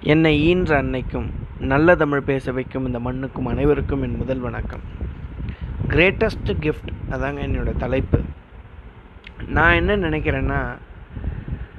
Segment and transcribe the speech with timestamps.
[0.00, 1.26] என்னை ஈன்ற அன்னைக்கும்
[1.60, 4.80] நல்ல தமிழ் பேச வைக்கும் இந்த மண்ணுக்கும் அனைவருக்கும் என் முதல் வணக்கம்.
[5.88, 8.20] கிரேட்டஸ்ட் கிஃப்ட் அதாங்க என்னோட தலைப்பு.
[9.46, 10.60] நான் என்ன நினைக்கிறேன்னா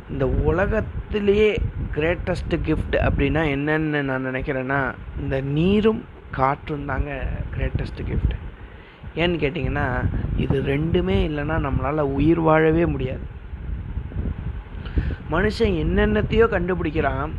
[0.09, 1.61] இந்த உலகத்திலேயே
[1.95, 7.25] கிரேட்டஸ்ட் கிஃப்ட் அப்படின்னா என்னென்னு நான் நினைக்கிறேன்னா இந்த நீரும் காற்றும் தாங்க
[7.57, 8.35] கிரேட்டஸ்ட் கிஃப்ட்
[9.15, 10.05] ஏன்னு கேட்டிங்கன்னா
[10.37, 13.25] இது ரெண்டுமே இல்லைன்னா நம்மளால் உயிர் வாழவே முடியாது.
[15.31, 17.31] மனுஷன் என்னென்னத்தையோ கண்டுபிடிக்கிறான்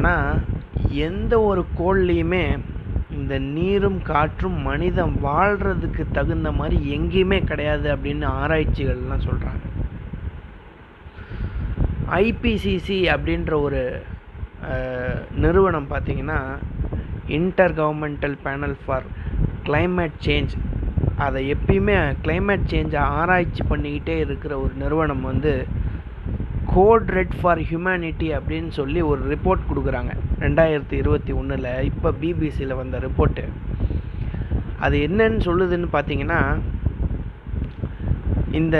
[0.00, 0.36] ஆனால்
[1.04, 2.44] எந்த ஒரு கோள்லேயுமே
[3.10, 9.64] இந்த நீரும் காற்றும் மனிதன் வாழ்கிறதுக்கு தகுந்த மாதிரி எங்கேயுமே கிடையாது அப்படின்னு ஆராய்ச்சிகள்லாம் சொல்கிறாங்க
[12.20, 13.80] ஐபிசிசி அப்படின்ற ஒரு
[15.38, 16.38] நிறுவனம் பார்த்தீங்கன்னா
[17.74, 19.06] intergovernmental panel for
[19.62, 20.54] climate change
[21.18, 25.52] அதை எப்பயுமே கிளைமேட் சேஞ்சை ஆராய்ச்சி பண்ணிக்கிட்டே இருக்கிற ஒரு நிறுவனம் வந்து
[26.74, 30.12] கோட் ரெட் ஃபார் ஹியூமனிட்டி அப்படின்னு சொல்லி ஒரு ரிப்போர்ட் கொடுக்குறாங்க.
[30.44, 33.44] ரெண்டாயிரத்தி இருபத்தி ஒன்றில் இப்போ பிபிசியில் வந்த ரிப்போர்ட்டு
[34.84, 36.40] அது என்னன்னு சொல்லுதுன்னு பார்த்தீங்கன்னா
[38.60, 38.76] இந்த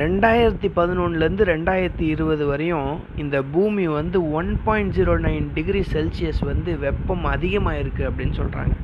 [0.00, 6.70] ரெண்டாயிரத்தி பதினொன்றுலேருந்து ரெண்டாயிரத்தி இருபது வரையும் இந்த பூமி வந்து one point zero nine degree Celsius வந்து
[6.84, 8.74] வெப்பம் அதிகமாக இருக்குது அப்படின்னு சொல்கிறாங்க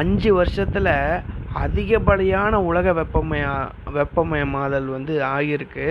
[0.00, 0.92] அஞ்சு வருஷத்தில்
[1.64, 3.44] அதிகப்படியான உலக வெப்பமய
[3.98, 5.86] வெப்பமயமாதல் வந்து ஆகியிருக்கு.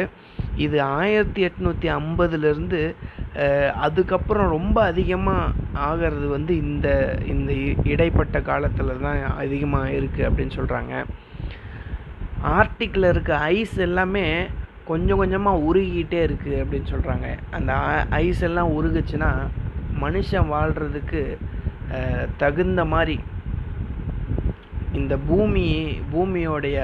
[0.57, 2.95] இது ஆயிரத்தி எட்நூற்றி ஐம்பதுலேருந்து
[3.75, 6.87] அதுக்கப்புறம் ரொம்ப அதிகமாக ஆகிறது வந்து இந்த
[7.25, 10.93] இந்த இ- இடைப்பட்ட காலத்தில் தான் அதிகமாக இருக்குது அப்படின்னு சொல்கிறாங்க
[12.53, 14.25] ஆர்டிக்கில் இருக்க ஐஸ் எல்லாமே
[14.85, 17.73] கொஞ்சம் கொஞ்சமாக உருகிக்கிட்டே இருக்குது அப்படின்னு சொல்கிறாங்க அந்த
[18.09, 19.31] ஐஸ் எல்லாம் உருகுச்சுன்னா
[19.99, 21.21] மனுஷன் வாழ்கிறதுக்கு
[22.37, 23.17] தகுந்த மாதிரி
[24.93, 25.65] இந்த பூமி
[26.13, 26.77] பூமியோடைய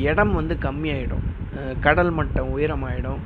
[0.00, 1.24] இடம் வந்து கம்மியாயிடும்.
[1.86, 3.22] கடல் மட்டம் உயரமாயிடும்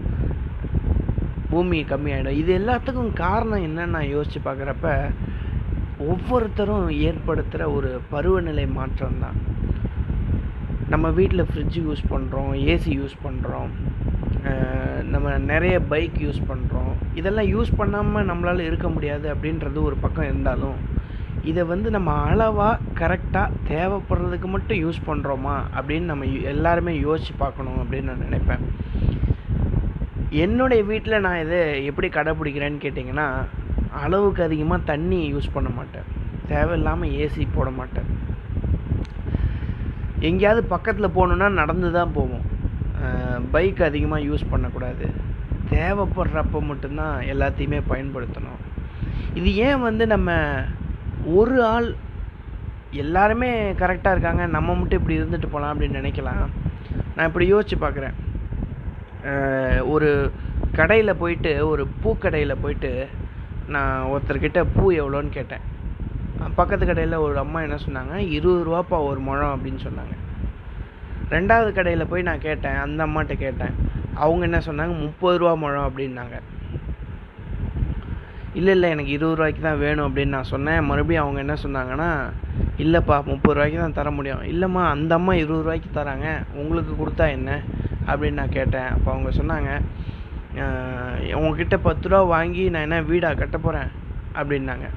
[1.53, 2.39] பூமி கம்மியாயிடும்.
[2.41, 4.89] இது எல்லாத்துக்கும் காரணம் என்னன்னு நான் யோசிச்சு பார்க்குறப்ப
[6.13, 9.39] ஒவ்வொருத்தரும் ஏற்படுத்துகிற ஒரு பருவநிலை மாற்றம் தான்
[10.93, 13.71] நம்ம வீட்டில் ஃப்ரிட்ஜ் யூஸ் பண்ணுறோம் ஏசி யூஸ் பண்ணுறோம்
[15.13, 20.79] நம்ம நிறைய பைக் யூஸ் பண்ணுறோம் இதெல்லாம் யூஸ் பண்ணாமல் நம்மளால் இருக்க முடியாது அப்படின்றது ஒரு பக்கம் இருந்தாலும்
[21.49, 28.11] இதை வந்து நம்ம அளவாக கரெக்டாக தேவைப்படுறதுக்கு மட்டும் யூஸ் பண்ணுறோமா அப்படின்னு நம்ம எல்லாருமே யோசித்து பார்க்கணும் அப்படின்னு
[28.11, 28.65] நான் நினைப்பேன்.
[30.45, 33.29] என்னுடைய வீட்டில் நான் இதை எப்படி கடைப்பிடிக்கிறேன்னு கேட்டிங்கன்னா
[34.03, 36.09] அளவுக்கு அதிகமாக தண்ணி யூஸ் பண்ண மாட்டேன்.
[36.53, 38.11] தேவையில்லாமல் ஏசி போட மாட்டேன்.
[40.29, 42.47] எங்கேயாவது பக்கத்தில் போகணுன்னா நடந்து தான் போவோம்
[43.55, 45.07] பைக் அதிகமாக யூஸ் பண்ணக்கூடாது.
[45.73, 48.61] தேவைப்படுறப்ப மட்டும்தான் எல்லாத்தையுமே பயன்படுத்தணும்.
[49.39, 50.31] இது ஏன் வந்து நம்ம
[51.27, 51.95] ஒரு ஆள்
[52.91, 54.47] எல்லாருமே கரெக்டாக இருக்காங்க.
[54.47, 56.47] நம்ம மட்டும் இப்படி இருந்துட்டு போகலாம் அப்படின்னு நினைக்கலாம்.
[57.17, 58.15] நான் இப்படி யோசிச்சு பார்க்குறேன்.
[59.89, 60.33] ஒரு
[60.73, 63.09] கடையில் போயிட்டு ஒரு பூக்கடையில் போயிட்டு
[63.69, 65.69] நான் ஒருத்தர்கிட்ட பூ எவ்வளோன்னு கேட்டேன்.
[66.55, 68.15] பக்கத்து கடையில் ஒரு அம்மா என்ன சொன்னாங்க?
[68.15, 70.15] இருபது ரூபாப்பா ஒரு முழம் அப்படின்னு சொன்னாங்க.
[71.31, 72.75] ரெண்டாவது கடையில் போய் நான் கேட்டேன்.
[72.75, 73.75] அந்த அம்மாட்ட கேட்டேன்.
[74.15, 74.99] அவங்க என்ன சொன்னாங்க?
[75.01, 76.41] முப்பது ரூபா முழம் அப்படின்னாங்க.
[78.59, 80.85] இல்லை இல்லை எனக்கு இருபது ரூபாய்க்கு தான் வேணும் அப்படின்னு நான் சொன்னேன்.
[80.85, 82.09] மறுபடியும் அவங்க என்ன சொன்னாங்கன்னா
[82.83, 84.43] இல்லைப்பா முப்பது ரூபாய்க்கு தான் தர முடியும்.
[84.53, 86.29] இல்லைம்மா அந்த அம்மா இருபது ரூபாய்க்கு தராங்க.
[86.55, 87.61] உங்களுக்கு கொடுத்தா என்ன?
[88.07, 88.89] அப்படின்னு நான் கேட்டேன்.
[88.95, 89.71] அப்போ அவங்க சொன்னாங்க
[91.35, 93.91] உங்ககிட்ட பத்து ரூபா வாங்கி நான் என்ன வீடாக கட்ட போகிறேன்
[94.35, 94.89] அப்படின்னாங்க.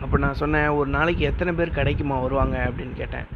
[0.00, 2.56] அப்போ நான் சொன்னேன் ஒரு நாளைக்கு எத்தனை பேர் கடைக்குமா வருவாங்க?
[2.68, 3.26] அப்படின்னு கேட்டேன்.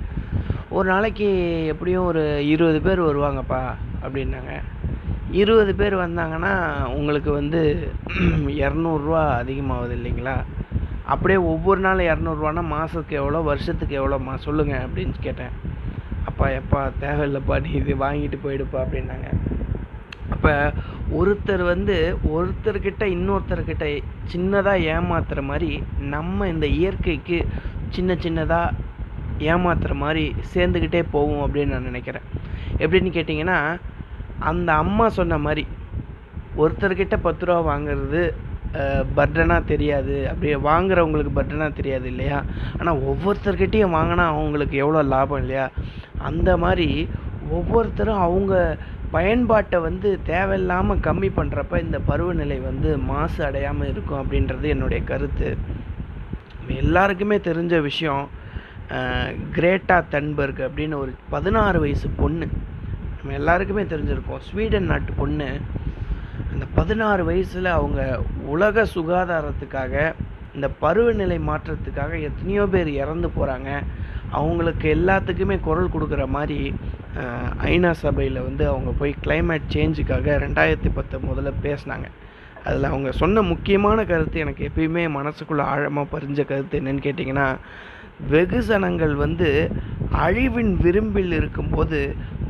[0.68, 1.28] ஒரு நாளைக்கு
[1.66, 3.60] எப்படியும் ஒரு இருபது பேர் வருவாங்கப்பா
[4.02, 4.54] அப்படின்னாங்க.
[5.40, 6.52] இருபது பேர் வந்தாங்கன்னா
[6.98, 7.60] உங்களுக்கு வந்து
[8.62, 10.36] இரநூறுவா அதிகமாகுது இல்லைங்களா?
[11.04, 15.54] அப்படியே ஒவ்வொரு நாள் இரநூறுவானா மாதத்துக்கு எவ்வளோ வருஷத்துக்கு எவ்வளோம்மா சொல்லுங்கள் அப்படின்னு கேட்டேன்.
[16.26, 19.28] அப்பா எப்பா தேவையில்லைப்பா நீ இது வாங்கிட்டு போயிடுப்பா அப்படின்னாங்க.
[20.30, 20.52] அப்போ
[21.18, 21.96] ஒருத்தர் வந்து
[22.36, 23.84] ஒருத்தர்கிட்ட இன்னொருத்தர்கிட்ட
[24.32, 25.70] சின்னதாக ஏமாத்துற மாதிரி
[26.14, 27.38] நம்ம இந்த இயற்கைக்கு
[27.90, 28.74] சின்ன சின்னதாக
[29.52, 32.26] ஏமாத்துற மாதிரி சேர்ந்துக்கிட்டே போவோம் அப்படின்னு நான் நினைக்கிறேன்.
[32.78, 33.58] எப்படின்னு கேட்டிங்கன்னா
[34.50, 35.64] அந்த அம்மா சொன்ன மாதிரி
[36.62, 38.20] ஒருத்தர்கிட்ட பத்து ரூபா வாங்குறது
[39.18, 40.14] பர்டனாக தெரியாது.
[40.30, 42.38] அப்படி வாங்குறவங்களுக்கு பர்டனாக தெரியாது இல்லையா?
[42.78, 45.66] ஆனால் ஒவ்வொருத்தர்கிட்டையும் வாங்கினா அவங்களுக்கு எவ்வளோ லாபம் இல்லையா?
[46.28, 46.88] அந்த மாதிரி
[47.58, 48.54] ஒவ்வொருத்தரும் அவங்க
[49.16, 55.50] பயன்பாட்டை வந்து தேவையில்லாமல் கம்மி பண்ணுறப்ப இந்த பருவநிலை வந்து மாசு அடையாமல் இருக்கும் அப்படின்றது என்னுடைய கருத்து.
[56.82, 58.24] எல்லாருக்குமே தெரிஞ்ச விஷயம்
[59.56, 62.48] கிரேட்டா தன்பர்க் அப்படின்னு ஒரு பதினாறு வயசு பொண்ணு.
[63.26, 64.42] நம்ம எல்லாருக்குமே தெரிஞ்சிருக்கோம்.
[64.48, 65.46] ஸ்வீடன் நாட்டு பொண்ணு
[66.52, 68.00] அந்த பதினாறு வயசில் அவங்க
[68.52, 69.94] உலக சுகாதாரத்துக்காக
[70.56, 73.70] இந்த பருவநிலை மாற்றத்துக்காக எத்தனையோ பேர் இறந்து போகிறாங்க
[74.40, 76.58] அவங்களுக்கு எல்லாத்துக்குமே குரல் கொடுக்குற மாதிரி
[77.72, 82.08] ஐநா சபையில் வந்து அவங்க போய் கிளைமேட் சேஞ்சுக்காக ரெண்டாயிரத்தி பத்தொம்போதில் பேசினாங்க.
[82.66, 87.48] அதில் அவங்க சொன்ன முக்கியமான கருத்து எனக்கு எப்பயுமே மனசுக்குள்ளே ஆழமாக பறிஞ்ச கருத்து என்னென்னு கேட்டிங்கன்னா
[88.32, 89.48] வெகுசனங்கள் வந்து
[90.24, 91.98] அழிவின் விளிம்பில் இருக்கும்போது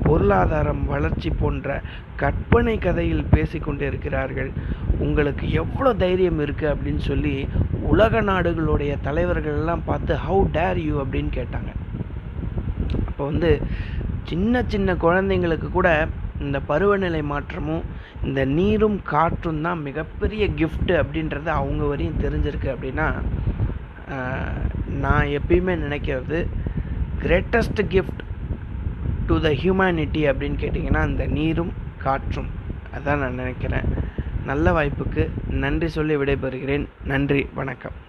[0.04, 1.68] பொருளாதாரம் வளர்ச்சி போன்ற
[2.20, 4.50] கற்பனை கதையில் பேசிக்கொண்டு இருக்கிறார்கள்.
[5.06, 7.34] உங்களுக்கு எவ்வளோ தைரியம் இருக்குது அப்படின்னு சொல்லி
[7.92, 11.72] உலக நாடுகளுடைய தலைவர்கள் எல்லாம் பார்த்து ஹவு டேர் யூ அப்படின்னு கேட்டாங்க.
[13.08, 13.50] அப்போ வந்து
[14.30, 15.90] சின்ன சின்ன குழந்தைங்களுக்கு கூட
[16.44, 17.84] இந்த பருவநிலை மாற்றமும்
[18.26, 23.08] இந்த நீரும் காற்றும் தான் மிகப்பெரிய கிஃப்ட்டு அப்படின்றது அவங்க வரையும் தெரிஞ்சிருக்கு அப்படின்னா
[25.00, 26.46] நான் எப்பயுமே நினைக்கிறது
[27.22, 28.22] greatest gift
[29.26, 32.50] to the humanity அப்படின்னு கேட்டிங்கன்னா இந்த நீரும் காற்றும்.
[32.94, 33.84] அதான் நான் நினைக்கிறேன்.
[34.44, 36.86] நல்ல வாய்ப்புக்கு நன்றி சொல்லி விடைபெறுகிறேன்.
[37.04, 37.46] நன்றி.
[37.54, 38.05] வணக்கம்.